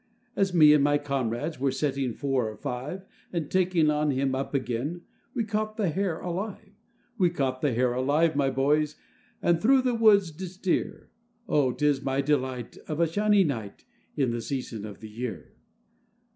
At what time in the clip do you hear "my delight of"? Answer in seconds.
12.01-12.99